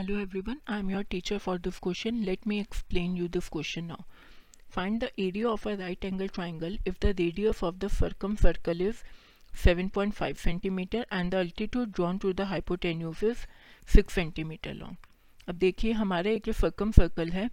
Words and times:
Hello 0.00 0.18
everyone 0.40 0.58
I 0.72 0.78
am 0.80 0.90
your 0.90 1.02
teacher 1.10 1.38
for 1.38 1.58
this 1.58 1.78
question 1.78 2.20
let 2.24 2.46
me 2.48 2.58
explain 2.58 3.16
you 3.16 3.26
this 3.28 3.48
question 3.48 3.84
now 3.84 4.02
find 4.74 4.98
the 5.00 5.08
area 5.18 5.48
of 5.48 5.68
a 5.68 5.74
right 5.78 6.04
angle 6.04 6.28
triangle 6.28 6.78
if 6.88 6.94
the 7.02 7.06
radius 7.18 7.62
of 7.64 7.74
the 7.74 7.88
circum 7.88 8.36
circle 8.36 8.80
is 8.82 9.02
7.5 9.66 10.34
centimetre 10.34 11.06
and 11.12 11.30
the 11.30 11.34
altitude 11.34 11.88
drawn 11.88 12.18
to 12.18 12.32
the 12.32 12.40
hypotenuse 12.40 13.24
is 13.24 13.44
six 13.88 14.14
centimetre 14.14 14.74
long 14.74 14.96
अब 15.48 15.54
देखिए, 15.54 15.92
हमारा 15.92 16.30
एक 16.30 16.50
circum 16.50 16.92
circle 16.92 17.30
है, 17.30 17.48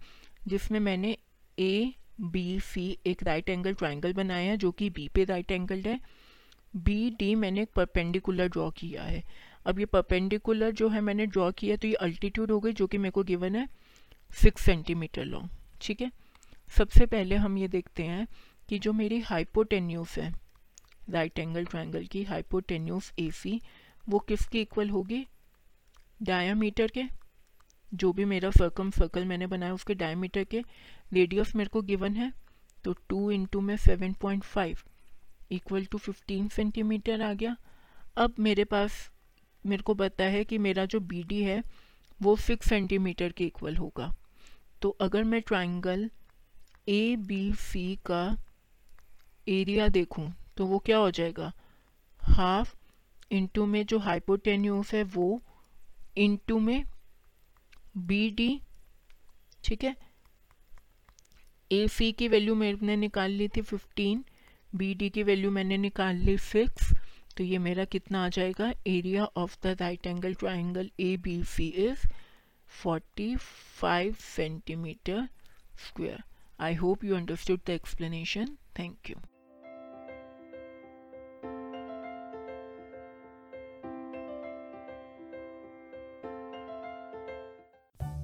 जिसमें 0.48 0.80
मैंने 0.80 1.16
ए 1.58 1.92
B 2.20 2.60
सी 2.60 2.98
एक 3.06 3.22
right 3.22 3.50
angle 3.50 3.74
triangle 3.74 4.12
बनाया 4.12 4.50
है, 4.50 4.56
जो 4.56 4.70
कि 4.70 4.90
बी 4.90 5.08
पे 5.08 5.24
राइट 5.24 5.50
एंगल 5.50 5.82
है। 5.86 6.00
बी 6.76 7.10
डी 7.10 7.34
मैंने 7.34 7.62
एक 7.62 7.70
परपेंडिकुलर 7.76 8.48
ड्रॉ 8.48 8.70
किया 8.70 9.02
है। 9.02 9.22
अब 9.66 9.78
ये 9.78 9.86
परपेंडिकुलर 9.86 10.70
जो 10.70 10.88
है 10.88 11.00
मैंने 11.00 11.26
ड्रॉ 11.26 11.50
किया 11.52 11.76
तो 11.76 11.88
ये 11.88 11.94
अल्टीट्यूड 11.94 12.50
हो 12.50 12.60
गई, 12.60 12.72
जो 12.72 12.86
कि 12.86 12.98
मेरे 12.98 13.10
को 13.10 13.22
गिवन 13.22 13.56
है 13.56 13.68
सिक्स 14.32 14.62
सेंटीमीटर 14.62 15.24
लॉन्ग 15.24 15.50
ठीक 15.80 16.00
है? 16.00 16.10
सबसे 16.68 17.06
पहले 17.06 17.36
हम 17.36 17.58
ये 17.58 17.68
देखते 17.68 18.02
हैं 18.02 18.26
कि 18.68 18.78
जो 18.78 18.92
मेरी 18.92 19.20
हाइपोटेन्यूस 19.20 20.16
है 20.18 20.32
राइट 21.10 21.38
एंगल 21.38 21.64
ट्राइंगल 21.64 22.04
की 22.04 22.22
हाइपोटेन्यूस 22.24 23.12
ए 23.18 23.30
सी 23.30 23.60
वो 24.08 24.18
किसकी 24.18 24.60
इक्वल 24.60 24.90
होगी? 24.90 25.26
डायामीटर 26.20 26.86
के, 26.88 27.04
जो 27.92 28.12
भी 28.12 28.24
मेरा 28.24 28.50
सर्कम 28.50 28.90
सर्कल 28.90 29.24
मैंने 29.24 29.46
बनाया 29.46 29.74
उसके 29.74 29.94
डायमीटर 29.94 30.44
के 30.44 30.62
रेडियस 31.12 31.54
मेरे 31.56 31.68
को 31.68 31.82
गिवन 31.82 32.16
है 32.16 32.32
तो 32.84 32.92
टू 33.08 33.30
इंटू 33.30 33.60
में 33.60 33.76
seven 33.76 34.12
point 34.12 34.44
five 34.44 34.78
equal 35.50 35.84
to 35.84 35.98
fifteen 35.98 36.48
centimetre 36.48 37.22
आ 37.22 37.32
गया। 37.32 37.56
अब 38.16 38.34
मेरे 38.38 38.64
पास 38.64 39.10
मेरे 39.68 39.82
को 39.82 39.94
पता 39.94 40.24
है 40.24 40.44
कि 40.44 40.58
मेरा 40.58 40.84
जो 40.84 41.00
बी 41.00 41.22
डी 41.22 41.42
है, 41.42 41.62
वो 42.22 42.36
सिक्स 42.36 42.68
सेंटीमीटर 42.68 43.32
के 43.32 43.44
इक्वल 43.44 43.76
होगा। 43.76 44.14
तो 44.82 44.90
अगर 45.00 45.24
मैं 45.24 45.40
ट्राइंगल 45.42 46.10
ए 46.88 47.16
बी 47.16 47.52
सी 47.52 47.96
का 48.06 48.36
एरिया 49.48 49.88
देखूँ 49.88 50.32
तो 50.56 50.66
वो 50.66 50.78
क्या 50.78 50.96
हो 50.98 51.10
जाएगा? 51.10 51.52
हाफ़ 52.20 52.74
इंटू 53.30 53.66
में 53.66 53.84
जो 53.86 53.98
हाइपोटेन्यूस 53.98 54.92
है, 54.94 55.02
वो 55.02 55.42
इंटू 56.16 56.58
में 56.58 56.84
बी 57.96 58.30
डी 58.30 58.60
ठीक 59.64 59.84
है? 59.84 59.96
ए 61.72 61.86
सी 61.88 62.12
की 62.12 62.28
वैल्यू 62.28 62.54
मैंने 62.54 62.96
निकाल 62.96 63.30
ली 63.30 63.48
थी 63.48 63.62
फिफ्टीन 63.62 64.24
बी 64.74 64.94
डी 64.94 65.10
की 65.10 65.22
वैल्यू 65.22 65.50
मैंने 65.50 65.76
निकाल 65.76 66.16
ली 66.16 66.36
सिक्स 66.38 66.92
तो 67.38 67.44
ये 67.44 67.58
मेरा 67.58 67.84
कितना 67.84 68.24
आ 68.24 68.28
जाएगा? 68.28 68.72
Area 68.86 69.24
of 69.36 69.56
the 69.64 69.76
right 69.80 70.06
angle 70.06 70.34
triangle 70.34 70.90
A 71.00 71.16
B 71.24 71.42
C 71.46 71.68
is 71.86 72.06
45 72.70 74.20
centimetre 74.20 75.28
square 75.86 76.22
I 76.60 76.74
hope 76.74 77.04
you 77.04 77.16
understood 77.16 77.60
the 77.66 77.70
explanation 77.70 78.56
thank 78.78 79.10
you 79.10 79.16